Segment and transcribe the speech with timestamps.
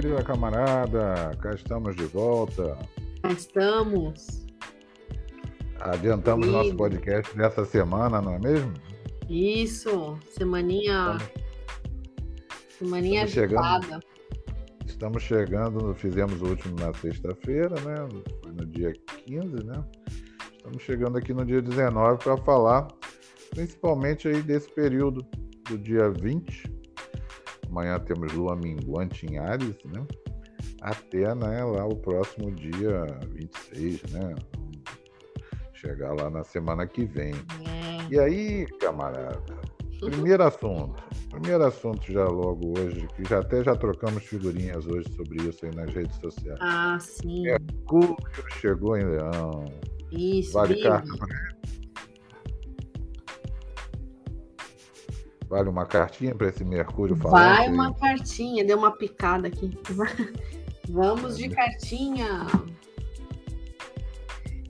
[0.00, 2.76] querida camarada, cá estamos de volta.
[3.22, 4.46] Cá estamos.
[5.80, 8.74] Adiantamos nosso podcast dessa semana, não é mesmo?
[9.26, 11.16] Isso, semaninha.
[11.16, 14.00] Estamos, semaninha estamos chegando,
[14.84, 18.06] estamos chegando, fizemos o último na sexta-feira, né?
[18.42, 18.92] Foi no dia
[19.24, 19.82] 15, né?
[20.58, 22.86] Estamos chegando aqui no dia 19 para falar
[23.48, 25.26] principalmente aí desse período
[25.70, 26.85] do dia 20
[27.70, 30.06] Amanhã temos lua minguante em Ares, né?
[30.80, 34.34] Até né, lá o próximo dia 26, né?
[35.74, 37.32] Chegar lá na semana que vem.
[37.34, 38.12] É.
[38.14, 39.40] E aí, camarada,
[40.00, 41.02] primeiro assunto.
[41.30, 45.74] Primeiro assunto já logo hoje, que já até já trocamos figurinhas hoje sobre isso aí
[45.74, 46.58] nas redes sociais.
[46.62, 47.42] Ah, sim.
[47.42, 48.16] Mercúrio
[48.60, 49.64] chegou em Leão.
[50.10, 51.08] Isso, vale carta
[55.48, 57.56] Vale uma cartinha para esse Mercúrio falar?
[57.56, 59.78] Vai uma cartinha, deu uma picada aqui.
[60.88, 62.46] Vamos de cartinha.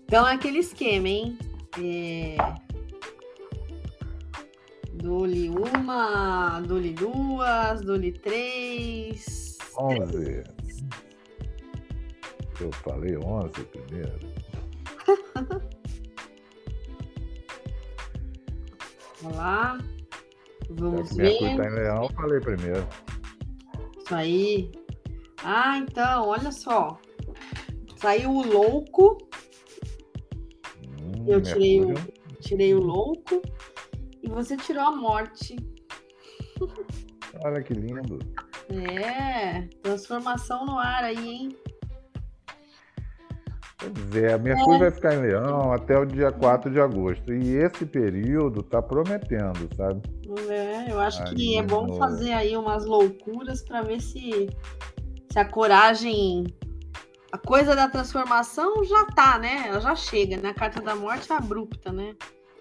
[0.05, 1.39] Então é aquele esquema, hein?
[1.79, 2.37] É...
[4.95, 9.57] Dole uma, dole duas, dole três.
[9.79, 10.45] Onze.
[12.61, 14.19] Eu falei onze primeiro.
[19.23, 19.79] Vamos lá.
[20.71, 21.57] Vamos Já que ver.
[21.57, 22.87] tá em leão, falei primeiro.
[23.99, 24.71] Isso aí.
[25.45, 26.99] Ah, então, olha só.
[27.97, 29.19] Saiu o louco.
[31.01, 31.95] Hum, eu tirei o,
[32.41, 33.43] tirei o louco.
[34.23, 35.57] E você tirou a morte.
[37.45, 38.19] Olha que lindo.
[38.69, 41.57] É, transformação no ar aí, hein?
[43.95, 44.79] Pois é, a Mercúrio é.
[44.79, 47.33] vai ficar em Leão até o dia 4 de agosto.
[47.33, 50.03] E esse período tá prometendo, sabe?
[50.49, 51.97] É, eu acho aí que é bom no...
[51.97, 54.49] fazer aí umas loucuras para ver se,
[55.31, 56.47] se a coragem.
[57.33, 59.67] A coisa da transformação já tá, né?
[59.69, 60.51] Ela já chega, né?
[60.51, 62.15] A carta da morte é abrupta, né?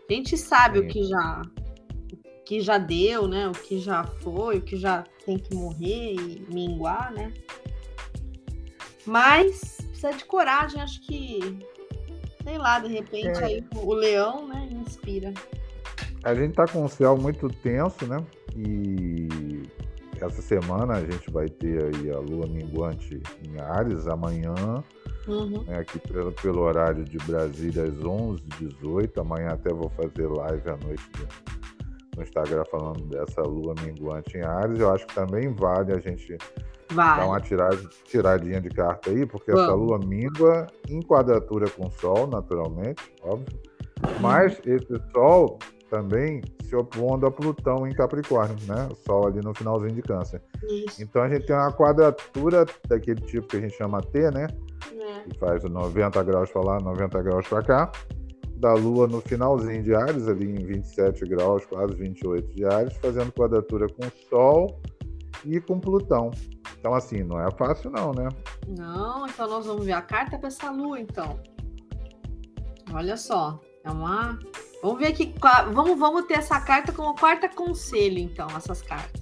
[0.09, 0.85] A gente sabe Sim.
[0.85, 1.41] o que já
[2.11, 3.47] o que já deu, né?
[3.47, 7.33] O que já foi, o que já tem que morrer e minguar, né?
[9.05, 11.39] Mas precisa de coragem, acho que,
[12.43, 13.43] sei lá, de repente é.
[13.43, 15.33] aí o leão, né, inspira.
[16.23, 18.17] A gente tá com um céu muito tenso, né?
[18.55, 19.63] E
[20.19, 24.83] essa semana a gente vai ter aí a lua minguante em Ares amanhã,
[25.27, 25.63] uhum.
[25.63, 29.19] né, aqui pelo, pelo, horário de Brasília às 11h18.
[29.19, 31.11] Amanhã até vou fazer live à noite
[32.17, 34.79] no Instagram falando dessa lua minguante em Ares.
[34.79, 36.37] Eu acho que também vale a gente
[36.91, 37.19] Vai.
[37.19, 39.67] Dá uma tiragem, tiradinha de carta aí, porque Vamos.
[39.67, 43.59] essa lua mingua em quadratura com o Sol, naturalmente, óbvio.
[44.21, 45.57] Mas esse Sol
[45.89, 48.87] também se opondo a Plutão em Capricórnio, né?
[48.91, 50.41] O Sol ali no finalzinho de Câncer.
[50.63, 51.01] Isso.
[51.01, 54.47] Então a gente tem uma quadratura daquele tipo que a gente chama T, né?
[54.99, 55.29] É.
[55.29, 57.91] Que faz 90 graus para lá, 90 graus para cá.
[58.57, 63.31] Da Lua no finalzinho de Ares, ali em 27 graus, quase 28 de Ares, fazendo
[63.31, 64.81] quadratura com o Sol
[65.43, 66.31] e com Plutão.
[66.85, 68.29] Então, assim, não é fácil, não, né?
[68.67, 71.39] Não, então nós vamos ver a carta para essa lua, então.
[72.93, 74.37] Olha só, é uma.
[74.83, 75.33] Vamos ver aqui.
[75.73, 79.19] Vamos, vamos ter essa carta como quarta conselho, então, essas cartas.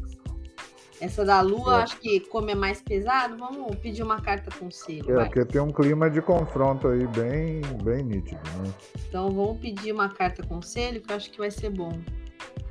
[1.00, 1.84] Essa da lua, é.
[1.84, 5.09] acho que como é mais pesado, vamos pedir uma carta conselho.
[5.12, 5.25] É, vai.
[5.28, 8.73] porque tem um clima de confronto aí bem, bem nítido, né?
[9.07, 11.97] Então vamos pedir uma carta conselho, que eu acho que vai ser bom.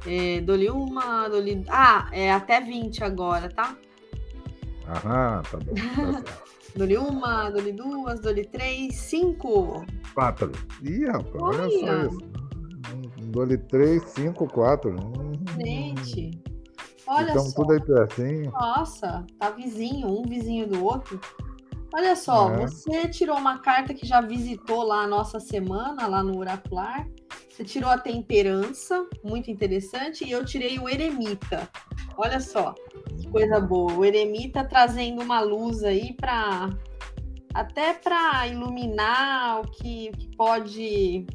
[0.07, 1.65] É, dou-lhe uma, dou-lhe.
[1.71, 3.75] Ah, é até 20 agora, tá?
[4.89, 5.75] Aham, tá bom.
[5.75, 6.33] Tá
[6.77, 9.85] dou-lhe uma, dou-lhe duas, dou-lhe três, cinco.
[10.15, 10.53] Quatro.
[10.83, 12.33] Ih, rapaz, olha, olha só isso.
[13.31, 14.97] Dou-lhe três, cinco, quatro.
[15.65, 16.43] Gente,
[17.07, 17.57] olha então, só.
[17.57, 18.51] tudo aí pertinho.
[18.51, 21.21] Nossa, tá vizinho, um vizinho do outro.
[21.95, 22.67] Olha só, é.
[22.67, 27.07] você tirou uma carta que já visitou lá a nossa semana, lá no Oracular.
[27.51, 31.69] Você tirou a temperança, muito interessante, e eu tirei o eremita.
[32.17, 32.75] Olha só,
[33.21, 33.93] que coisa boa.
[33.93, 36.71] O eremita trazendo uma luz aí para
[37.55, 41.27] até para iluminar o que, o que pode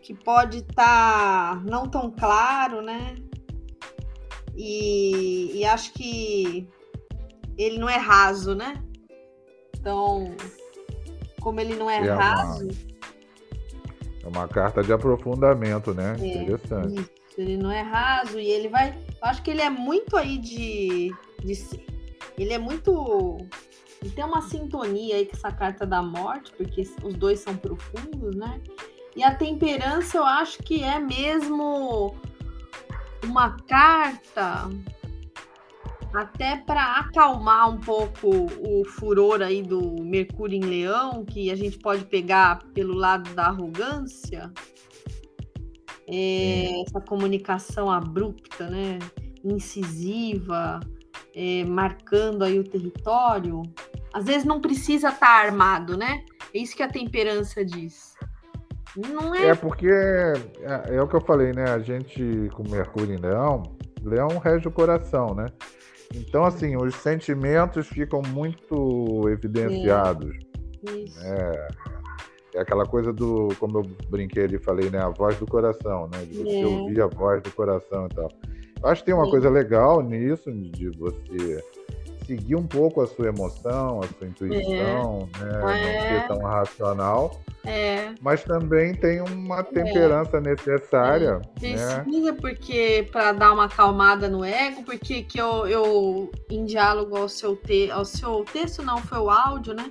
[0.00, 3.14] que pode estar tá não tão claro, né?
[4.56, 6.68] E, e acho que
[7.56, 8.82] ele não é raso, né?
[9.76, 10.34] Então,
[11.40, 12.89] como ele não é, é raso, uma
[14.22, 16.16] é uma carta de aprofundamento, né?
[16.20, 17.00] É, Interessante.
[17.00, 17.10] Isso.
[17.38, 18.90] Ele não é raso e ele vai.
[18.90, 21.86] Eu acho que ele é muito aí de, de.
[22.36, 23.38] Ele é muito.
[24.02, 28.34] Ele tem uma sintonia aí com essa carta da morte, porque os dois são profundos,
[28.34, 28.60] né?
[29.16, 32.14] E a temperança eu acho que é mesmo
[33.24, 34.68] uma carta
[36.14, 41.78] até para acalmar um pouco o furor aí do Mercúrio em Leão, que a gente
[41.78, 44.52] pode pegar pelo lado da arrogância,
[46.08, 48.98] é, essa comunicação abrupta, né,
[49.44, 50.80] incisiva,
[51.34, 53.62] é, marcando aí o território.
[54.12, 56.24] Às vezes não precisa estar tá armado, né?
[56.52, 58.14] É isso que a temperança diz.
[58.96, 59.48] Não é...
[59.48, 61.64] é porque é, é, o que eu falei, né?
[61.70, 63.62] A gente com Mercúrio em Leão,
[64.02, 65.46] Leão rege o coração, né?
[66.14, 70.34] Então, assim, os sentimentos ficam muito evidenciados.
[70.86, 70.90] É.
[70.90, 71.20] Isso.
[71.20, 71.68] É,
[72.54, 74.98] é aquela coisa do, como eu brinquei ali, falei, né?
[74.98, 76.24] A voz do coração, né?
[76.24, 76.66] De você é.
[76.66, 78.28] ouvir a voz do coração e tal.
[78.82, 79.30] Eu acho que tem uma Sim.
[79.30, 81.62] coisa legal nisso, de você
[82.30, 85.44] seguir um pouco a sua emoção, a sua intuição, é.
[85.44, 85.58] né?
[85.58, 87.40] Não ser tão racional.
[87.64, 88.12] É.
[88.20, 89.62] Mas também tem uma é.
[89.64, 90.40] temperança é.
[90.40, 91.40] necessária.
[91.58, 92.36] Precisa, né?
[92.40, 97.56] porque para dar uma acalmada no ego, porque que eu, eu em diálogo ao seu,
[97.56, 99.90] te, ao seu texto, não, foi o áudio, né?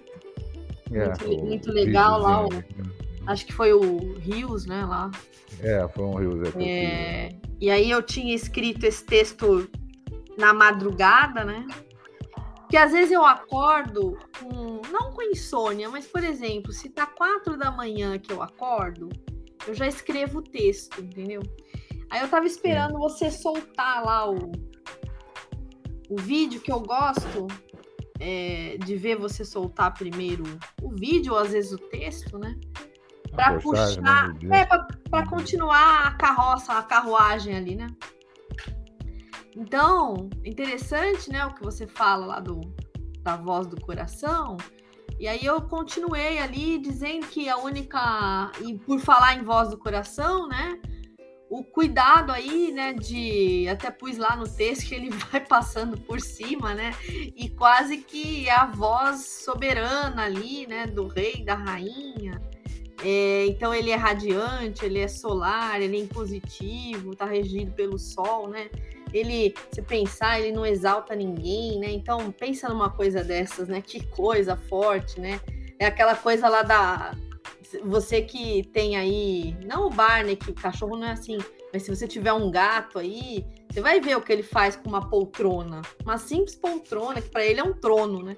[0.93, 2.45] É, muito, muito legal lá.
[2.45, 2.49] O,
[3.27, 4.85] acho que foi o Rios, né?
[4.85, 5.11] Lá.
[5.61, 6.55] É, foi um Rios.
[6.55, 9.69] É, é, e aí eu tinha escrito esse texto
[10.37, 11.67] na madrugada, né?
[12.69, 17.57] Que às vezes eu acordo com, não com insônia, mas por exemplo, se tá quatro
[17.57, 19.09] da manhã que eu acordo,
[19.67, 21.41] eu já escrevo o texto, entendeu?
[22.09, 24.51] Aí eu tava esperando você soltar lá o,
[26.09, 27.47] o vídeo que eu gosto
[28.19, 30.43] é, de ver você soltar primeiro
[30.81, 32.55] o vídeo, ou às vezes o texto, né?
[33.31, 34.65] Para puxar, né, é,
[35.09, 37.87] para continuar a carroça, a carruagem ali, né?
[39.59, 42.61] Então, interessante, né, o que você fala lá do,
[43.21, 44.55] da voz do coração.
[45.19, 49.77] E aí eu continuei ali dizendo que a única e por falar em voz do
[49.77, 50.79] coração, né,
[51.49, 56.21] o cuidado aí, né, de até pus lá no texto que ele vai passando por
[56.21, 56.95] cima, né,
[57.35, 62.41] e quase que a voz soberana ali, né, do rei, da rainha.
[63.03, 68.49] É, então ele é radiante, ele é solar, ele é impositivo, está regido pelo sol,
[68.49, 68.69] né?
[69.13, 71.91] Ele, se pensar, ele não exalta ninguém, né?
[71.91, 73.81] Então pensa numa coisa dessas, né?
[73.81, 75.39] Que coisa forte, né?
[75.79, 77.13] É aquela coisa lá da
[77.83, 81.37] você que tem aí, não o Barney, que o cachorro não é assim,
[81.71, 84.89] mas se você tiver um gato aí, você vai ver o que ele faz com
[84.89, 88.35] uma poltrona, uma simples poltrona que para ele é um trono, né?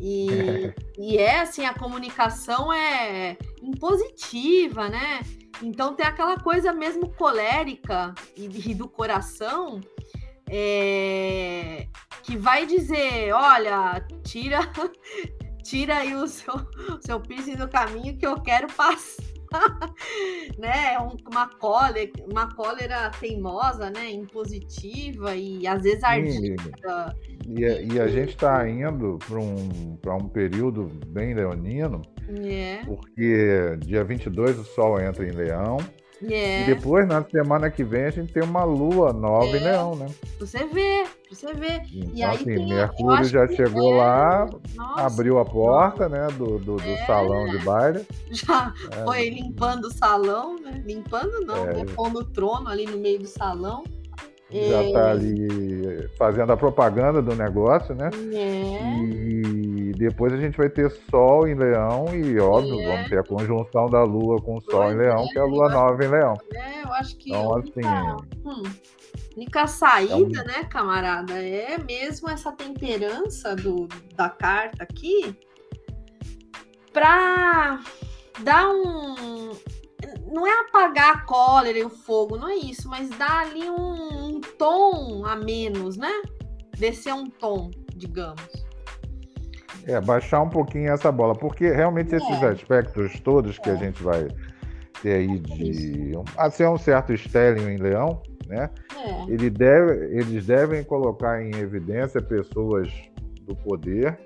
[0.00, 0.28] E,
[0.98, 5.20] e é assim, a comunicação é impositiva, né?
[5.62, 9.80] Então tem aquela coisa mesmo colérica e, e do coração
[10.50, 11.86] é,
[12.22, 14.60] que vai dizer, olha, tira,
[15.62, 16.54] tira aí o seu,
[17.00, 19.28] seu piercing do caminho que eu quero passar.
[20.58, 20.94] né?
[20.94, 24.10] É uma cólera, uma cólera teimosa, né?
[24.10, 27.16] Impositiva e às vezes ardida.
[27.46, 32.80] E, e, e a gente está indo para um, um período bem leonino, é.
[32.84, 35.78] porque dia 22 o Sol entra em Leão.
[36.22, 36.62] É.
[36.62, 39.60] E depois, na semana que vem, a gente tem uma lua nova é.
[39.60, 40.06] em Leão, né?
[40.40, 41.80] Você vê, você vê.
[41.92, 43.98] Então, e aí assim, tem, Mercúrio já chegou é...
[43.98, 47.06] lá, Nossa, abriu a porta, né, do, do, do é.
[47.06, 48.04] salão de baile.
[48.30, 49.04] Já é.
[49.04, 50.82] foi limpando o salão, né?
[50.84, 51.84] Limpando não, né?
[51.94, 53.84] Pondo o trono ali no meio do salão.
[54.50, 58.08] Já está ali fazendo a propaganda do negócio, né?
[58.32, 59.04] É.
[59.04, 59.57] E
[59.98, 62.86] depois a gente vai ter Sol em Leão e, óbvio, é.
[62.86, 65.42] vamos ter a conjunção da Lua com o Sol pois em Leão, é, que é
[65.42, 66.34] a Lua nova em Leão.
[66.54, 68.62] É, eu acho que então, assim, única, hum,
[69.36, 75.36] única saída, né, camarada, é mesmo essa temperança do, da carta aqui
[76.92, 77.80] para
[78.44, 79.50] dar um,
[80.32, 84.28] não é apagar a cólera e o fogo, não é isso, mas dá ali um,
[84.28, 86.22] um tom a menos, né?
[86.76, 88.67] Descer um tom, digamos.
[89.88, 92.18] É, baixar um pouquinho essa bola, porque realmente é.
[92.18, 93.72] esses aspectos todos que é.
[93.72, 94.28] a gente vai
[95.02, 98.68] ter aí de assim, um certo stellium em leão, né?
[98.94, 99.32] É.
[99.32, 102.92] Ele deve, eles devem colocar em evidência pessoas
[103.42, 104.18] do poder,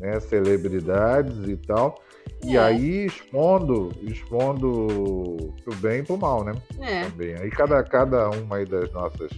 [0.00, 2.00] né, celebridades e tal,
[2.44, 2.60] e é.
[2.60, 6.52] aí expondo, expondo pro bem e pro mal, né?
[6.80, 7.06] É.
[7.06, 7.34] Também.
[7.40, 9.32] Aí cada, cada uma aí das nossas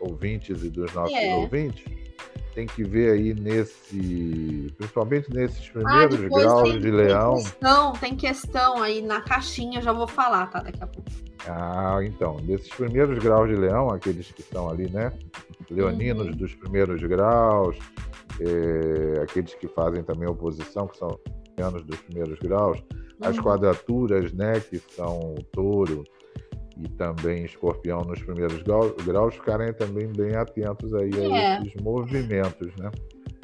[0.00, 1.34] ouvintes e dos nossos é.
[1.34, 1.97] ouvintes
[2.58, 7.34] tem que ver aí nesse, principalmente nesses ah, primeiros ah, graus tem, de leão.
[7.34, 10.60] Tem questão, tem questão aí na caixinha, já vou falar, tá?
[10.60, 11.08] Daqui a pouco.
[11.46, 15.12] Ah, então, nesses primeiros graus de leão, aqueles que estão ali, né?
[15.70, 16.32] Leoninos uhum.
[16.32, 17.78] dos primeiros graus,
[18.40, 21.16] é, aqueles que fazem também oposição, que são
[21.62, 22.82] anos dos primeiros graus,
[23.20, 23.42] as uhum.
[23.44, 26.02] quadraturas, né, que são o touro
[26.78, 31.56] e também escorpião nos primeiros graus ficarem também bem atentos aí é.
[31.56, 32.90] a esses movimentos, né?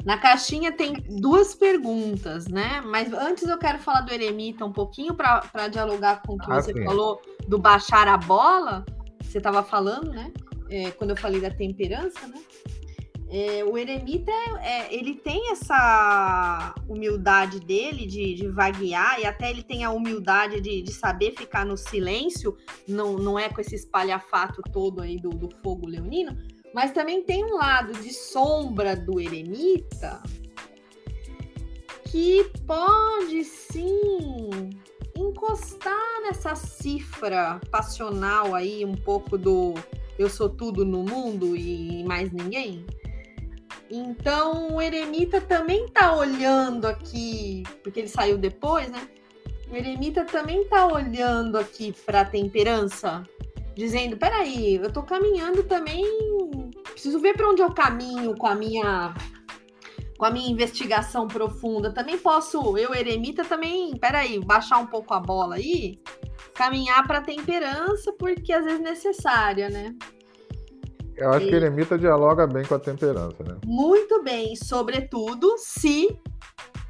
[0.05, 2.79] Na caixinha tem duas perguntas, né?
[2.85, 6.61] Mas antes eu quero falar do eremita um pouquinho para dialogar com o que ah,
[6.61, 6.85] você sim.
[6.85, 8.85] falou do baixar a bola.
[9.19, 10.31] Você estava falando, né?
[10.69, 12.39] É, quando eu falei da temperança, né?
[13.37, 19.61] É, o eremita, é, ele tem essa humildade dele de, de, vaguear e até ele
[19.61, 22.55] tem a humildade de, de, saber ficar no silêncio,
[22.87, 26.37] não, não é com esse espalhafato todo aí do, do fogo leonino,
[26.73, 30.23] mas também tem um lado de sombra do eremita
[32.05, 34.69] que pode sim
[35.13, 39.73] encostar nessa cifra passional aí, um pouco do
[40.17, 42.85] eu sou tudo no mundo e mais ninguém.
[43.89, 49.07] Então o eremita também tá olhando aqui, porque ele saiu depois, né?
[49.69, 53.23] O eremita também tá olhando aqui para a temperança,
[53.75, 56.03] dizendo: peraí, eu tô caminhando também
[56.95, 59.13] preciso ver para onde eu caminho com a minha
[60.17, 61.91] com a minha investigação profunda.
[61.91, 65.99] Também posso, eu, eremita, também, peraí, baixar um pouco a bola aí,
[66.53, 69.93] caminhar para temperança, porque às vezes é necessária, né?
[71.17, 71.49] Eu acho e...
[71.49, 73.57] que eremita dialoga bem com a temperança, né?
[73.65, 76.19] Muito bem, sobretudo se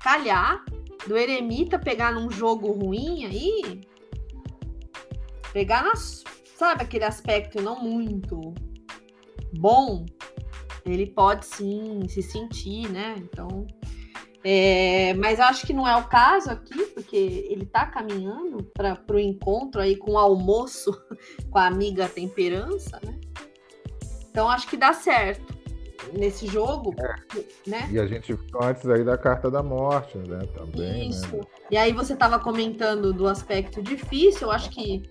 [0.04, 0.64] calhar
[1.08, 3.82] do eremita pegar num jogo ruim aí,
[5.54, 6.24] pegar nas,
[6.58, 8.54] sabe, aquele aspecto não muito
[9.58, 10.06] bom,
[10.86, 13.16] ele pode sim se sentir, né?
[13.18, 13.66] Então,
[14.44, 19.02] é, mas eu acho que não é o caso aqui, porque ele está caminhando para
[19.12, 20.92] o encontro aí com o almoço
[21.50, 23.20] com a amiga Temperança, né?
[24.36, 25.56] Então acho que dá certo
[26.12, 27.70] nesse jogo, é.
[27.70, 27.88] né?
[27.90, 30.46] E a gente antes aí da carta da morte, né?
[30.54, 30.78] Também.
[30.78, 31.06] Né?
[31.06, 31.38] Isso.
[31.38, 31.44] Né?
[31.72, 34.48] E aí você estava comentando do aspecto difícil.
[34.48, 35.04] Eu acho que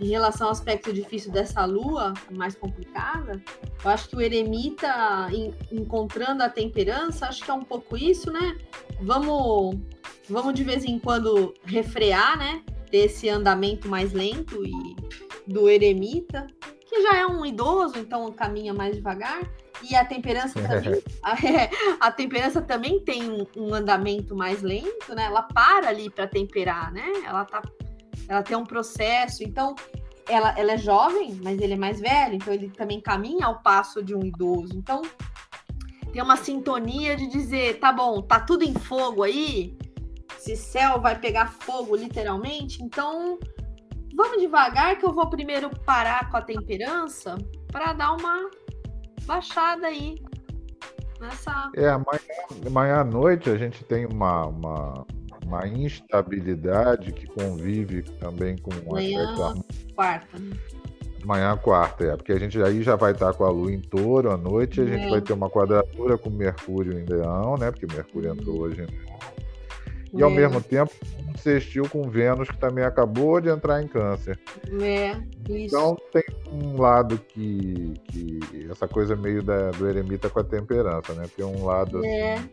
[0.00, 3.42] em relação ao aspecto difícil dessa lua mais complicada,
[3.84, 8.30] eu acho que o eremita em, encontrando a temperança, acho que é um pouco isso,
[8.30, 8.56] né?
[9.00, 9.80] Vamos,
[10.28, 12.62] vamos de vez em quando refrear, né?
[12.88, 14.94] Ter esse andamento mais lento e
[15.44, 16.46] do eremita,
[16.90, 19.48] que já é um idoso, então caminha mais devagar.
[19.88, 25.26] E a temperança também, a, a, temperança também tem um, um, andamento mais lento, né?
[25.26, 27.06] Ela para ali para temperar, né?
[27.24, 27.62] Ela tá,
[28.28, 29.44] ela tem um processo.
[29.44, 29.76] Então,
[30.28, 34.02] ela, ela é jovem, mas ele é mais velho, então ele também caminha ao passo
[34.02, 34.76] de um idoso.
[34.76, 35.02] Então,
[36.12, 39.78] tem uma sintonia de dizer, tá bom, tá tudo em fogo aí.
[40.38, 43.38] Se céu vai pegar fogo, literalmente, então
[44.14, 47.36] vamos devagar que eu vou primeiro parar com a temperança
[47.70, 48.50] para dar uma
[49.26, 50.16] baixada aí
[51.20, 51.70] nessa.
[51.76, 52.20] É, amanhã,
[52.66, 55.06] amanhã à noite a gente tem uma, uma,
[55.44, 60.38] uma instabilidade que convive também com o amanhã, aspecto quarta.
[60.38, 60.56] Né?
[61.22, 64.32] Amanhã quarta, é, porque a gente aí já vai estar com a Lua em touro
[64.32, 65.10] à noite, a gente é.
[65.10, 67.70] vai ter uma quadratura com Mercúrio em Leão, né?
[67.70, 68.62] Porque Mercúrio entrou uhum.
[68.62, 68.86] hoje
[70.12, 70.34] e ao é.
[70.34, 70.92] mesmo tempo
[71.36, 74.38] sextil com Vênus que também acabou de entrar em câncer.
[74.82, 75.12] É,
[75.48, 75.76] isso.
[75.76, 78.40] Então tem um lado que, que
[78.70, 81.24] essa coisa meio da, do eremita com a temperança, né?
[81.34, 82.34] Tem um lado é.
[82.34, 82.50] assim,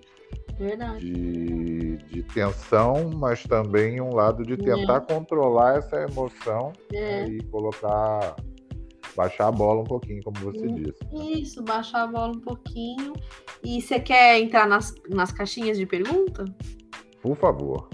[0.57, 1.05] Verdade.
[1.05, 5.13] De, de tensão, mas também um lado de tentar é.
[5.13, 7.27] controlar essa emoção é.
[7.27, 7.29] né?
[7.29, 8.35] e colocar
[9.15, 11.41] baixar a bola um pouquinho, como você isso, disse.
[11.41, 13.13] Isso, baixar a bola um pouquinho.
[13.63, 16.45] E você quer entrar nas, nas caixinhas de pergunta?
[17.27, 17.89] Por favor.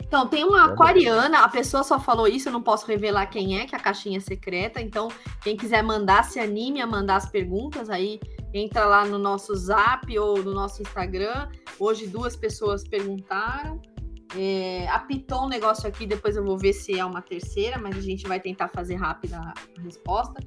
[0.00, 3.66] Então, tem uma aquariana, a pessoa só falou isso, eu não posso revelar quem é,
[3.66, 4.80] que a caixinha é secreta.
[4.80, 5.08] Então,
[5.42, 8.20] quem quiser mandar, se anime a mandar as perguntas aí,
[8.54, 11.48] entra lá no nosso zap ou no nosso Instagram.
[11.78, 13.80] Hoje duas pessoas perguntaram.
[14.36, 18.00] É, apitou um negócio aqui, depois eu vou ver se é uma terceira, mas a
[18.00, 20.40] gente vai tentar fazer rápida a resposta.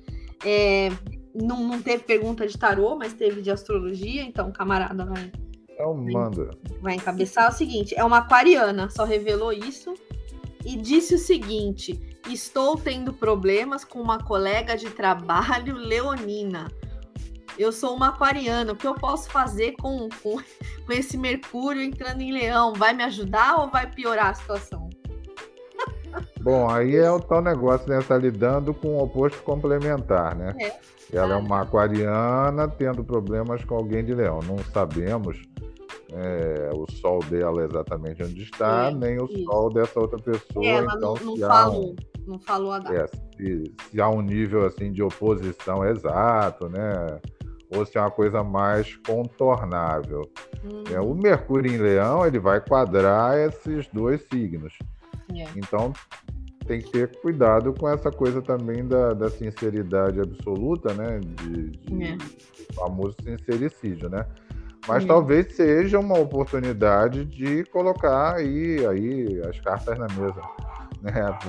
[0.46, 0.90] É,
[1.34, 5.32] não, não teve pergunta de tarô, mas teve de astrologia, então o camarada vai
[5.80, 6.50] então manda.
[6.82, 9.94] Vai encabeçar o seguinte: é uma aquariana, só revelou isso.
[10.66, 16.68] E disse o seguinte: estou tendo problemas com uma colega de trabalho leonina.
[17.58, 20.38] Eu sou uma aquariana, o que eu posso fazer com, com,
[20.86, 22.74] com esse Mercúrio entrando em leão?
[22.74, 24.90] Vai me ajudar ou vai piorar a situação?
[26.42, 28.02] Bom, aí é o tal negócio, né?
[28.02, 30.56] Tá lidando com o oposto complementar, né?
[30.58, 30.80] É.
[31.12, 34.40] Ela é uma aquariana tendo problemas com alguém de leão.
[34.44, 35.42] Não sabemos
[36.14, 39.44] é, o sol dela exatamente onde está, é, nem o isso.
[39.44, 40.66] sol dessa outra pessoa.
[40.66, 42.96] É, ela então, não, não falou, um, não falou a data.
[42.96, 47.20] É, se, se, há um nível assim de oposição exato, né?
[47.76, 50.30] Ou se é uma coisa mais contornável.
[50.66, 50.84] Hum.
[50.92, 54.74] É, o Mercúrio em Leão ele vai quadrar esses dois signos.
[55.36, 55.46] É.
[55.56, 55.94] Então
[56.66, 61.20] tem que ter cuidado com essa coisa também da, da sinceridade absoluta, né?
[61.20, 62.18] De, de é.
[62.76, 64.26] famoso sincericídio, né?
[64.90, 70.42] Mas talvez seja uma oportunidade de colocar aí, aí as cartas na mesa,
[71.02, 71.40] né?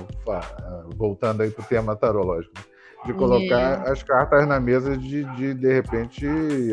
[0.95, 2.53] Voltando aí para o tema tarológico.
[2.55, 2.63] Né?
[3.05, 3.89] de colocar é.
[3.89, 6.25] as cartas na mesa de, de, de repente,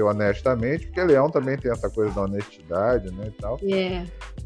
[0.02, 3.58] honestamente, porque Leão também tem essa coisa da honestidade, né, e tal.
[3.62, 4.04] É.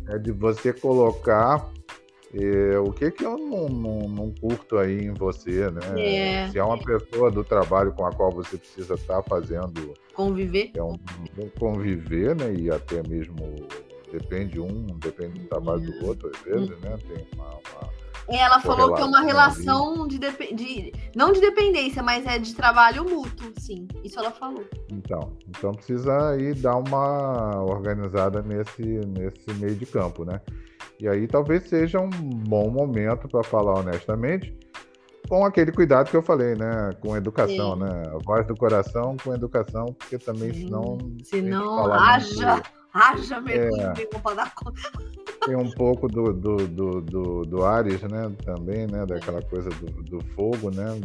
[0.08, 1.68] é de você colocar
[2.34, 5.80] é, o que que eu não, não, não, curto aí em você, né?
[5.98, 6.48] É.
[6.48, 9.94] Se é uma pessoa do trabalho com a qual você precisa estar tá fazendo...
[10.14, 10.70] Conviver.
[10.74, 10.98] É um,
[11.58, 13.36] conviver, né, e até mesmo
[14.10, 16.80] depende um, depende do trabalho do outro, às vezes, hum.
[16.82, 16.96] né?
[17.08, 17.92] Tem uma, uma
[18.28, 23.04] ela falou que é uma relação de, de, não de dependência, mas é de trabalho
[23.04, 23.88] mútuo, sim.
[24.04, 24.64] Isso ela falou.
[24.90, 30.40] Então, então precisa aí dar uma organizada nesse, nesse meio de campo, né?
[31.02, 34.56] E aí talvez seja um bom momento para falar honestamente,
[35.28, 36.90] com aquele cuidado que eu falei, né?
[37.00, 37.80] Com educação, sim.
[37.82, 38.02] né?
[38.06, 40.66] A voz do coração com educação, porque também sim.
[40.66, 40.98] senão.
[41.24, 42.70] Senão haja, muito...
[42.94, 44.18] haja mergulho é.
[44.22, 44.80] para dar conta.
[45.44, 48.32] Tem um pouco do, do, do, do, do Ares, né?
[48.44, 49.04] Também, né?
[49.04, 51.00] Daquela coisa do, do fogo, né?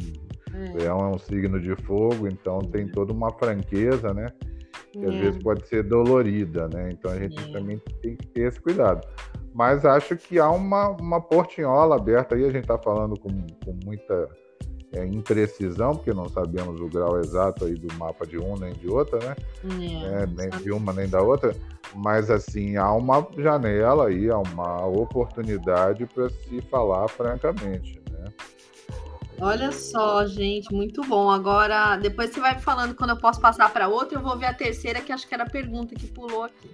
[0.54, 0.78] É.
[0.78, 4.28] Leão é um signo de fogo, então tem toda uma franqueza, né?
[4.92, 5.10] Que é.
[5.10, 6.92] às vezes pode ser dolorida, né?
[6.92, 7.52] Então a gente é.
[7.52, 9.02] também tem que ter esse cuidado.
[9.58, 13.32] Mas acho que há uma, uma portinhola aberta aí, a gente está falando com,
[13.66, 14.30] com muita
[14.94, 18.88] é, imprecisão, porque não sabemos o grau exato aí do mapa de um nem de
[18.88, 19.36] outra, né?
[20.04, 21.56] É, é, nem de uma nem da outra,
[21.96, 28.32] mas assim, há uma janela aí, há uma oportunidade para se falar francamente, né?
[29.42, 31.32] Olha só, gente, muito bom.
[31.32, 34.54] Agora, depois você vai falando quando eu posso passar para outra, eu vou ver a
[34.54, 36.70] terceira, que acho que era a pergunta que pulou aqui.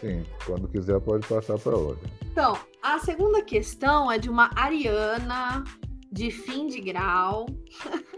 [0.00, 2.08] Sim, quando quiser pode passar para outra.
[2.30, 5.64] Então, a segunda questão é de uma Ariana
[6.10, 7.46] de fim de grau.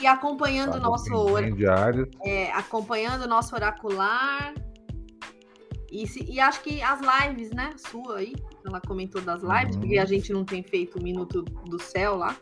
[0.00, 1.14] e acompanhando o nosso
[2.24, 4.52] é, acompanhando o nosso oracular.
[5.90, 7.74] E, se, e acho que as lives, né?
[7.76, 8.34] Sua aí,
[8.66, 9.82] ela comentou das lives, uhum.
[9.82, 12.36] porque a gente não tem feito o minuto do céu lá.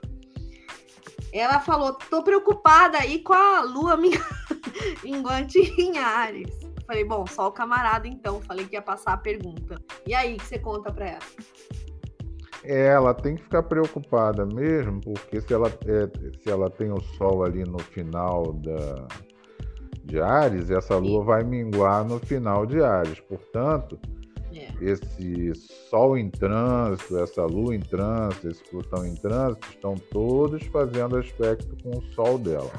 [1.33, 3.97] Ela falou: tô preocupada aí com a lua
[5.03, 6.60] minguante em Ares.
[6.91, 8.41] Falei, bom, só o camarada então.
[8.41, 9.81] Falei que ia passar a pergunta.
[10.05, 11.21] E aí, que você conta para ela?
[12.65, 17.45] Ela tem que ficar preocupada mesmo, porque se ela, é, se ela tem o Sol
[17.45, 19.07] ali no final da,
[20.05, 23.21] de Ares, essa Lua vai minguar no final de Ares.
[23.21, 23.97] Portanto,
[24.53, 24.67] é.
[24.81, 25.55] esse
[25.89, 31.77] Sol em trânsito, essa Lua em trânsito, esse Plutão em trânsito, estão todos fazendo aspecto
[31.85, 32.73] com o Sol dela.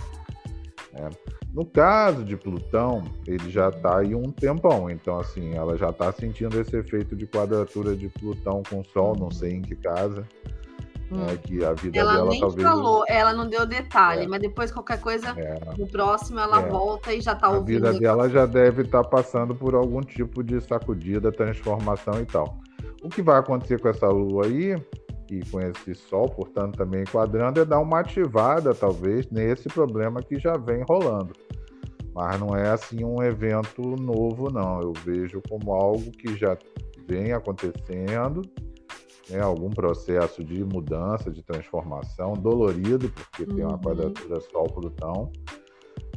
[0.94, 1.10] Né?
[1.54, 6.12] No caso de Plutão, ele já está aí um tempão, então assim, ela já está
[6.12, 10.26] sentindo esse efeito de quadratura de Plutão com Sol, não sei em que casa.
[11.10, 11.26] Né, hum.
[11.30, 12.64] É, que a vida ela dela nem talvez.
[12.66, 14.28] falou, ela não deu detalhe, é.
[14.28, 15.60] mas depois qualquer coisa, é.
[15.78, 16.70] no próximo ela é.
[16.70, 17.86] volta e já está ouvindo.
[17.86, 22.26] A vida dela já deve estar tá passando por algum tipo de sacudida, transformação e
[22.26, 22.58] tal.
[23.04, 24.76] O que vai acontecer com essa lua aí
[25.32, 30.38] e com esse sol, portanto, também enquadrando, é dar uma ativada, talvez, nesse problema que
[30.38, 31.34] já vem rolando.
[32.14, 34.82] Mas não é assim um evento novo, não.
[34.82, 36.58] Eu vejo como algo que já
[37.08, 38.42] vem acontecendo,
[39.30, 39.40] né?
[39.40, 43.56] algum processo de mudança, de transformação, dolorido, porque uhum.
[43.56, 43.82] tem uma uhum.
[43.82, 45.32] quadratura Sol-Plutão,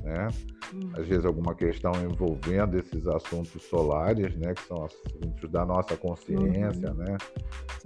[0.05, 0.29] né?
[0.73, 0.91] Uhum.
[0.97, 4.55] Às vezes alguma questão envolvendo esses assuntos solares, né?
[4.55, 6.97] Que são assuntos da nossa consciência, uhum.
[6.97, 7.17] né?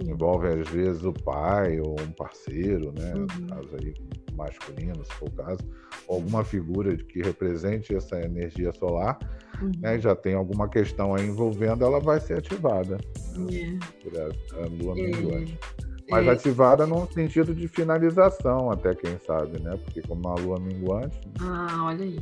[0.01, 3.13] Envolve às vezes o pai ou um parceiro, né?
[3.13, 3.47] No uhum.
[3.47, 3.93] caso aí
[4.35, 5.59] masculino, se for o caso,
[6.07, 9.17] alguma figura que represente essa energia solar,
[9.61, 9.71] uhum.
[9.79, 9.99] né?
[9.99, 12.97] Já tem alguma questão aí envolvendo, ela vai ser ativada
[13.35, 13.47] né?
[13.53, 14.03] É.
[14.03, 15.57] por a, a lua minguante.
[16.09, 16.31] Mas é.
[16.31, 19.77] ativada no sentido de finalização, até quem sabe, né?
[19.83, 21.17] Porque como a lua minguante.
[21.27, 21.33] Né?
[21.41, 22.19] Ah, olha aí.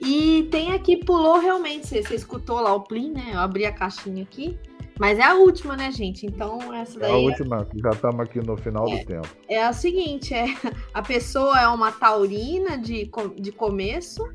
[0.00, 3.30] E tem aqui, pulou realmente, você, você escutou lá o Plim, né?
[3.32, 4.58] Eu abri a caixinha aqui.
[4.98, 6.26] Mas é a última, né, gente?
[6.26, 7.10] Então, essa daí.
[7.10, 9.28] É a última, já estamos aqui no final é, do tempo.
[9.48, 10.46] É a seguinte: é,
[10.92, 14.28] a pessoa é uma taurina de, de começo,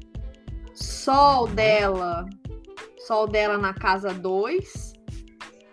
[0.73, 2.25] sol dela,
[3.05, 4.86] sol dela na casa 2,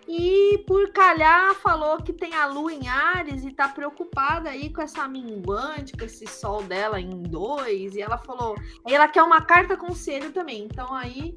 [0.07, 4.81] e por calhar falou que tem a lua em Ares e tá preocupada aí com
[4.81, 7.95] essa minguante, com esse sol dela em dois.
[7.95, 8.55] E ela falou.
[8.85, 10.63] Aí ela quer uma carta conselho também.
[10.65, 11.35] Então aí.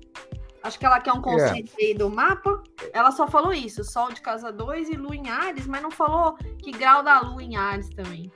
[0.61, 1.85] Acho que ela quer um conselho é.
[1.85, 2.63] aí do mapa.
[2.93, 6.37] Ela só falou isso: Sol de casa 2 e Lua em Ares, mas não falou
[6.59, 8.31] que grau da Lua em Ares também.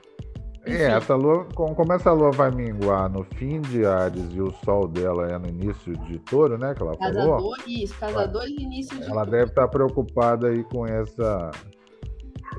[0.65, 4.87] É, essa lua, como essa lua vai minguar no fim de Ares e o sol
[4.87, 6.73] dela é no início de touro, né?
[6.73, 7.55] Que ela casador, falou.
[7.67, 11.51] Isso, casador e início de Ela deve estar preocupada aí com essa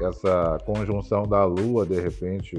[0.01, 2.57] essa conjunção da Lua, de repente,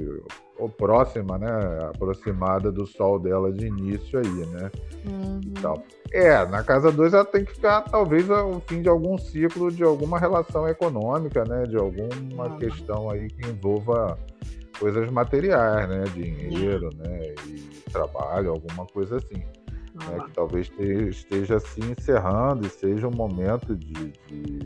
[0.58, 1.50] ou próxima, né?
[1.94, 4.72] Aproximada do Sol dela de início aí, né?
[5.06, 5.42] Uhum.
[5.46, 9.72] Então, é, na casa 2 ela tem que ficar, talvez, o fim de algum ciclo
[9.72, 11.64] de alguma relação econômica, né?
[11.64, 12.58] De alguma uhum.
[12.58, 14.18] questão aí que envolva
[14.80, 16.04] coisas materiais, né?
[16.14, 17.34] Dinheiro, né?
[17.48, 19.44] E trabalho, alguma coisa assim.
[19.94, 20.26] Né?
[20.26, 24.60] Que talvez esteja se encerrando e seja um momento de, de,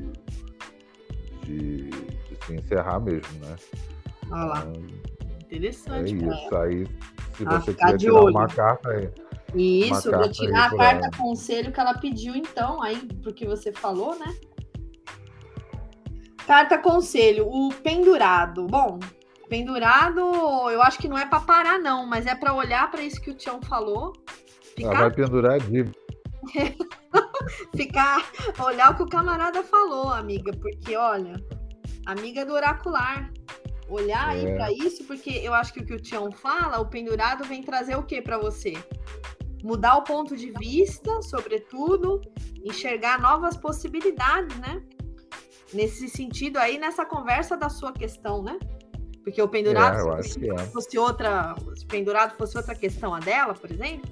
[1.44, 3.56] de, de se encerrar mesmo, né?
[4.32, 4.66] Olha lá.
[4.68, 5.10] Então,
[5.50, 6.14] Interessante.
[6.14, 6.56] É isso.
[6.56, 6.88] Aí,
[7.36, 8.36] se você quiser tirar olho.
[8.36, 9.10] uma carta aí.
[9.56, 11.18] Isso, vou tirar a carta ela.
[11.18, 14.36] conselho que ela pediu, então, aí, porque você falou, né?
[16.46, 18.68] Carta conselho, o pendurado.
[18.68, 19.00] Bom,
[19.50, 20.20] pendurado,
[20.70, 23.32] eu acho que não é para parar, não, mas é para olhar para isso que
[23.32, 24.14] o Tião falou.
[24.76, 24.90] Ficar...
[24.90, 25.98] Ela vai pendurar a dívida.
[27.76, 28.32] Ficar,
[28.64, 31.36] olhar o que o camarada falou, amiga, porque olha,
[32.06, 33.32] amiga do oracular,
[33.90, 34.40] olhar é.
[34.40, 37.64] aí para isso, porque eu acho que o que o Tião fala, o pendurado vem
[37.64, 38.74] trazer o que para você?
[39.64, 42.22] Mudar o ponto de vista, sobretudo,
[42.64, 44.82] enxergar novas possibilidades, né?
[45.74, 48.58] Nesse sentido aí, nessa conversa da sua questão, né?
[49.24, 50.58] Porque o pendurado, é, se, é.
[50.68, 54.10] fosse outra, se pendurado fosse outra questão a dela, por exemplo,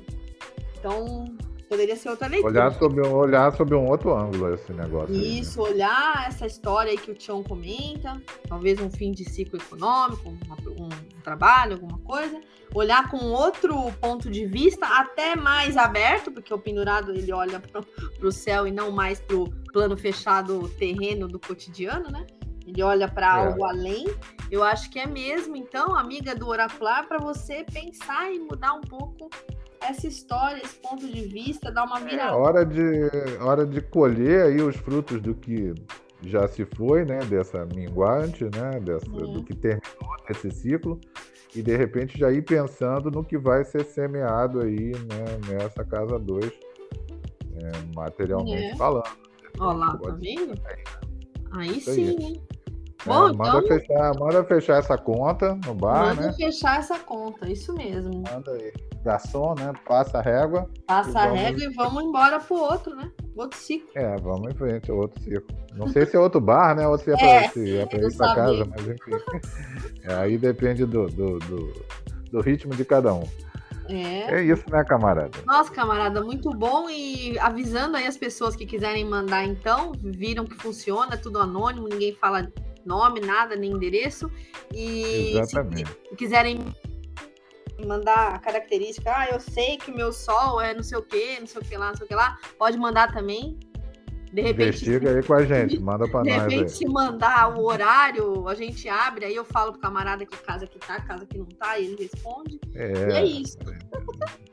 [0.77, 1.25] então
[1.69, 2.51] Poderia ser outra leitura.
[2.51, 5.13] Olhar sobre, olhar sobre um outro ângulo esse negócio.
[5.13, 5.73] Isso, aí, né?
[5.73, 10.55] olhar essa história aí que o Tião comenta, talvez um fim de ciclo econômico, uma,
[10.81, 10.89] um,
[11.21, 12.39] trabalho, alguma coisa.
[12.73, 17.83] Olhar com outro ponto de vista, até mais aberto, porque o pendurado ele olha para
[18.21, 22.25] o céu e não mais para o plano fechado terreno do cotidiano, né?
[22.67, 23.29] Ele olha para é.
[23.29, 24.05] algo além.
[24.51, 28.81] Eu acho que é mesmo, então, amiga do oracular, para você pensar e mudar um
[28.81, 29.29] pouco
[29.81, 32.31] essa história, esse ponto de vista, dá uma virada.
[32.31, 33.09] É hora de,
[33.41, 35.73] hora de colher aí os frutos do que
[36.21, 37.19] já se foi, né?
[37.25, 38.79] Dessa minguante, né?
[38.81, 39.05] Dessa.
[39.05, 40.99] Do que terminou esse ciclo.
[41.55, 45.39] E de repente já ir pensando no que vai ser semeado aí, né?
[45.47, 46.45] Nessa casa 2,
[47.53, 48.75] né, materialmente é.
[48.75, 49.09] falando.
[49.59, 50.53] Olha lá, tá vendo?
[51.51, 52.43] Aí sim, hein?
[53.07, 53.67] É, Bom, manda, então...
[53.67, 56.33] fechar, manda fechar essa conta no bar, manda né?
[56.33, 58.21] fechar essa conta, isso mesmo.
[58.29, 58.73] Manda aí.
[59.03, 59.71] Garçom, né?
[59.87, 60.69] Passa a régua.
[60.85, 63.09] Passa a régua e vamos embora pro outro, né?
[63.37, 63.89] Outro ciclo.
[63.95, 65.55] É, vamos em frente, outro ciclo.
[65.73, 66.85] Não sei se é outro bar, né?
[66.85, 69.11] Ou se é, é para é pra ir para casa, mas enfim.
[70.03, 71.85] É, aí depende do, do, do,
[72.31, 73.23] do ritmo de cada um.
[73.89, 74.35] É.
[74.35, 75.31] é isso, né, camarada?
[75.45, 76.89] Nossa, camarada, muito bom.
[76.89, 82.13] E avisando aí as pessoas que quiserem mandar, então, viram que funciona, tudo anônimo, ninguém
[82.13, 82.51] fala
[82.87, 84.31] nome, nada, nem endereço.
[84.73, 85.89] E Exatamente.
[86.09, 86.59] se quiserem
[87.85, 91.39] mandar a característica, ah, eu sei que o meu sol é não sei o que,
[91.39, 93.59] não sei o que lá, não sei o que lá, pode mandar também.
[94.31, 96.47] De repente, Investiga aí com a gente, manda para nós.
[96.47, 100.37] De repente, se mandar o horário, a gente abre, aí eu falo pro camarada que
[100.37, 102.59] casa que tá, casa que não tá, e ele responde.
[102.75, 103.57] É, e é isso.
[103.69, 104.46] É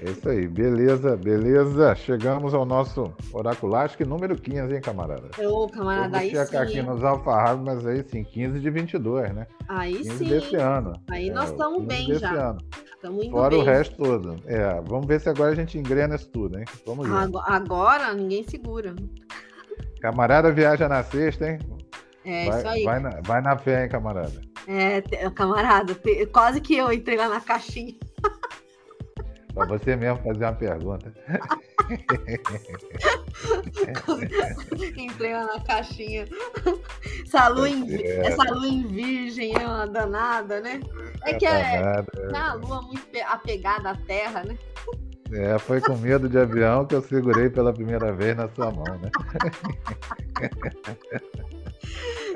[0.00, 1.94] isso aí, beleza, beleza.
[1.94, 5.30] Chegamos ao nosso oracular, acho que número 15, hein, camarada?
[5.48, 6.56] Ô, camarada, aí sim.
[6.56, 9.46] aqui nos alfarrábios, mas aí sim, 15 de 22, né?
[9.66, 10.28] Aí 15 sim.
[10.28, 10.92] desse ano.
[11.10, 12.50] Aí é, nós estamos bem já.
[12.50, 12.58] Ano.
[12.94, 13.60] Estamos Fora bem.
[13.60, 14.36] o resto todo.
[14.46, 16.64] É, vamos ver se agora a gente engrena isso tudo, hein?
[16.84, 17.38] Vamos junto.
[17.38, 18.94] Agora ninguém segura.
[20.00, 21.58] Camarada viaja na sexta, hein?
[22.24, 22.84] É, vai, isso aí.
[22.84, 24.42] Vai na, vai na fé, hein, camarada?
[24.66, 25.96] É, camarada,
[26.32, 27.94] quase que eu entrei lá na caixinha.
[29.56, 31.14] Para você mesmo fazer uma pergunta.
[34.98, 36.28] Entrei lá na caixinha.
[37.24, 38.26] Essa lua, em, é.
[38.26, 40.78] essa lua em virgem é uma danada, né?
[41.24, 44.58] É, que é, danada, é a lua muito apegada à terra, né?
[45.32, 48.84] É, foi com medo de avião que eu segurei pela primeira vez na sua mão,
[48.84, 49.10] né?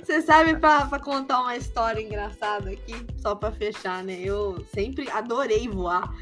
[0.03, 4.18] Você sabe para contar uma história engraçada aqui, só para fechar, né?
[4.20, 6.12] Eu sempre adorei voar.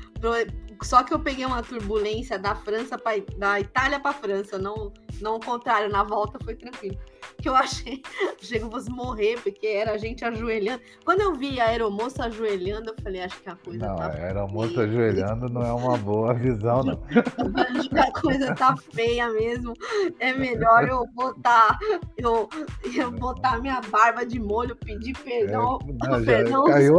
[0.82, 5.36] Só que eu peguei uma turbulência da França pra, da Itália para França, não não
[5.36, 6.98] o contrário, na volta foi tranquilo.
[7.40, 8.02] Que eu achei,
[8.42, 10.82] chego vos morrer, porque era a gente ajoelhando.
[11.04, 14.06] Quando eu vi a aeromoça ajoelhando, eu falei, acho que a coisa não, tá.
[14.06, 17.00] A aeromoça ajoelhando não é uma boa visão, não.
[17.78, 19.72] acho que a coisa tá feia mesmo.
[20.18, 21.78] É melhor eu botar,
[22.16, 22.48] eu,
[22.96, 25.78] eu botar minha barba de molho, pedir perdão.
[25.86, 26.64] É, não, perdão.
[26.64, 26.96] Caiu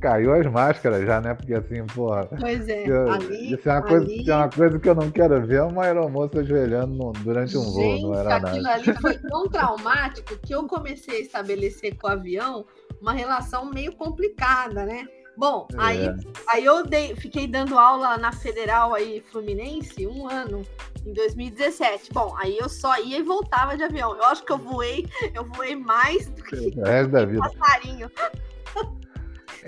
[0.00, 1.34] caiu as máscaras já, né?
[1.34, 2.28] Porque assim, porra.
[2.40, 2.88] Pois é.
[2.88, 5.62] Eu, ali, isso é uma, coisa, é uma coisa que eu não quero ver, é
[5.62, 8.74] uma aeromoça ajoelhando no, durante um Gente, voo, não era aquilo nada.
[8.74, 12.64] ali foi tão traumático que eu comecei a estabelecer com o avião
[13.00, 15.06] uma relação meio complicada, né?
[15.36, 15.76] Bom, é.
[15.78, 16.08] aí,
[16.48, 20.62] aí eu dei, fiquei dando aula na Federal aí Fluminense um ano.
[21.04, 22.10] em 2017.
[22.12, 24.16] Bom, aí eu só ia e voltava de avião.
[24.16, 27.40] Eu acho que eu voei, eu voei mais do que o resto da vida.
[27.40, 28.10] passarinho.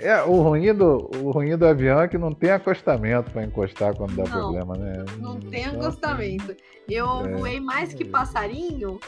[0.01, 3.95] É, o ruim, do, o ruim do avião é que não tem acostamento para encostar
[3.95, 5.05] quando dá não, problema, né?
[5.17, 6.55] Não tem então, acostamento.
[6.87, 8.99] Eu é, voei mais que passarinho.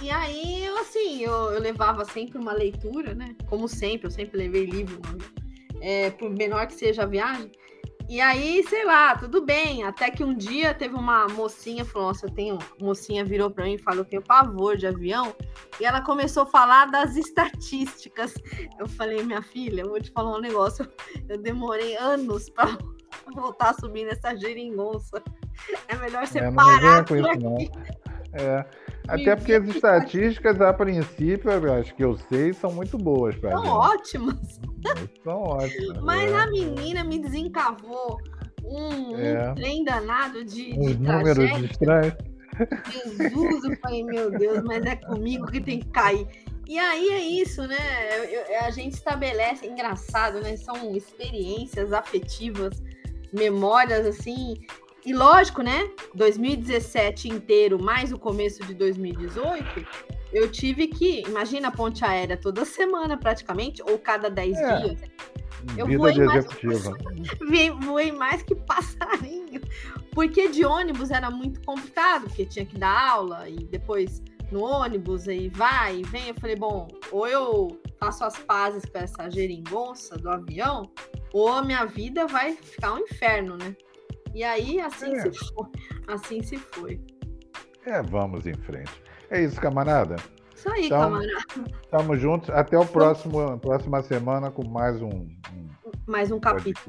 [0.00, 3.36] E aí, eu, assim, eu, eu, levava sempre uma leitura, né?
[3.48, 5.00] Como sempre, eu sempre levei livro,
[5.80, 7.50] é, por menor que seja a viagem.
[8.12, 9.84] E aí, sei lá, tudo bem.
[9.84, 12.58] Até que um dia teve uma mocinha, falou: Nossa, eu tenho.
[12.78, 15.34] Mocinha virou para mim e falou: Eu tenho pavor de avião.
[15.80, 18.34] E ela começou a falar das estatísticas.
[18.78, 20.86] Eu falei: Minha filha, eu vou te falar um negócio.
[21.26, 22.76] Eu demorei anos para
[23.34, 25.22] voltar a subir nessa geringonça.
[25.88, 27.38] É melhor você é, parar por aqui.
[27.42, 27.56] Não.
[28.34, 28.66] É.
[29.08, 33.66] Até porque as estatísticas, a princípio, acho que eu sei, são muito boas para São
[33.66, 34.60] ótimas.
[35.24, 36.02] São ótimas.
[36.02, 36.34] Mas é.
[36.34, 38.18] a menina me desencavou
[38.64, 39.50] um, é.
[39.50, 42.14] um trem danado de, Os de números estranhos.
[42.90, 46.26] Jesus, eu falei, meu Deus, mas é comigo que tem que cair.
[46.68, 47.76] E aí é isso, né?
[48.60, 50.56] A gente estabelece, engraçado, né?
[50.56, 52.82] São experiências afetivas,
[53.32, 54.54] memórias assim
[55.04, 55.90] e lógico, né?
[56.14, 59.86] 2017 inteiro, mais o começo de 2018,
[60.32, 64.80] eu tive que, imagina a ponte aérea toda semana praticamente, ou cada 10 é.
[64.80, 65.00] dias.
[65.76, 66.46] Eu Vida voei mais,
[67.84, 69.60] voei mais que passarinho.
[70.12, 75.28] Porque de ônibus era muito complicado, porque tinha que dar aula e depois no ônibus,
[75.28, 76.28] aí vai e vem.
[76.28, 80.90] Eu falei, bom, ou eu faço as pazes com essa geringonça do avião,
[81.32, 83.74] ou a minha vida vai ficar um inferno, né?
[84.34, 85.20] E aí, assim é.
[85.20, 85.66] se foi.
[86.06, 87.00] Assim se foi.
[87.84, 88.92] É, vamos em frente.
[89.30, 90.16] É isso, camarada.
[90.54, 91.42] Isso aí, então, camarada.
[91.82, 92.50] Estamos juntos.
[92.50, 95.72] Até o próximo, próxima semana com mais um, um
[96.06, 96.86] mais um capítulo.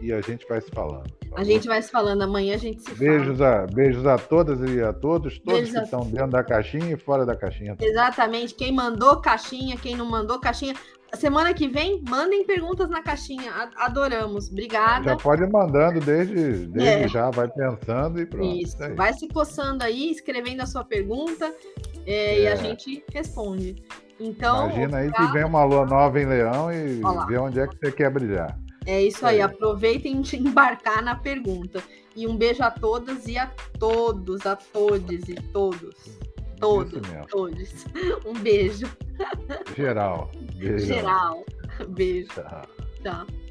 [0.00, 1.10] e a gente vai se falando.
[1.10, 2.22] Tá a gente vai se falando.
[2.22, 3.64] Amanhã a gente se beijos fala.
[3.64, 5.82] A, beijos a todas e a todos, todos beijos que a...
[5.82, 7.76] estão dentro da caixinha e fora da caixinha.
[7.80, 8.54] Exatamente.
[8.54, 10.74] Quem mandou caixinha, quem não mandou caixinha.
[11.14, 13.70] Semana que vem, mandem perguntas na caixinha.
[13.76, 14.48] Adoramos.
[14.48, 15.10] Obrigada.
[15.10, 17.08] Já pode ir mandando desde, desde é.
[17.08, 18.56] já, vai pensando e pronto.
[18.56, 18.82] Isso.
[18.82, 21.52] É vai se coçando aí, escrevendo a sua pergunta
[22.06, 22.56] é, e a é.
[22.56, 23.82] gente responde.
[24.20, 27.78] Então, Imagina aí que vem uma lua nova em Leão e vê onde é que
[27.78, 28.58] você quer brilhar.
[28.84, 31.82] É isso aí, aproveitem de embarcar na pergunta.
[32.16, 33.46] E um beijo a todas e a
[33.78, 36.17] todos, a todos e todos.
[36.60, 36.90] Todos,
[37.28, 37.84] todos.
[38.26, 38.86] Um beijo.
[39.76, 40.30] Geral.
[40.56, 40.86] Beijo.
[40.86, 41.44] Geral.
[41.88, 42.28] Beijo.
[42.28, 42.62] Tchau.
[43.02, 43.47] Tchau.